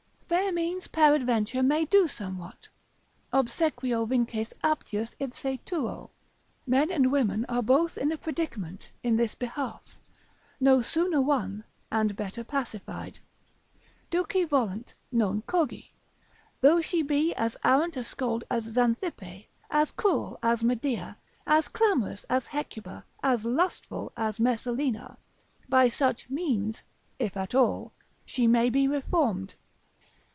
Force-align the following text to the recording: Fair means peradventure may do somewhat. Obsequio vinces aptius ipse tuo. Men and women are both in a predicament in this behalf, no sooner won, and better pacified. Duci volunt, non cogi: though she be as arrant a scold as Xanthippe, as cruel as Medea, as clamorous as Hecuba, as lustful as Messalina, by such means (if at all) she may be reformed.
Fair 0.31 0.53
means 0.53 0.87
peradventure 0.87 1.61
may 1.61 1.83
do 1.83 2.07
somewhat. 2.07 2.69
Obsequio 3.33 4.05
vinces 4.07 4.53
aptius 4.63 5.13
ipse 5.19 5.59
tuo. 5.65 6.09
Men 6.65 6.89
and 6.89 7.11
women 7.11 7.45
are 7.49 7.61
both 7.61 7.97
in 7.97 8.13
a 8.13 8.17
predicament 8.17 8.93
in 9.03 9.17
this 9.17 9.35
behalf, 9.35 9.97
no 10.57 10.81
sooner 10.81 11.21
won, 11.21 11.65
and 11.91 12.15
better 12.15 12.45
pacified. 12.45 13.19
Duci 14.09 14.47
volunt, 14.47 14.93
non 15.11 15.41
cogi: 15.41 15.91
though 16.61 16.79
she 16.79 17.01
be 17.03 17.35
as 17.35 17.57
arrant 17.65 17.97
a 17.97 18.03
scold 18.05 18.45
as 18.49 18.63
Xanthippe, 18.63 19.47
as 19.69 19.91
cruel 19.91 20.39
as 20.41 20.63
Medea, 20.63 21.17
as 21.45 21.67
clamorous 21.67 22.23
as 22.29 22.47
Hecuba, 22.47 23.03
as 23.21 23.43
lustful 23.43 24.13
as 24.15 24.39
Messalina, 24.39 25.17
by 25.67 25.89
such 25.89 26.29
means 26.29 26.83
(if 27.19 27.35
at 27.35 27.53
all) 27.53 27.91
she 28.25 28.47
may 28.47 28.69
be 28.69 28.87
reformed. 28.87 29.55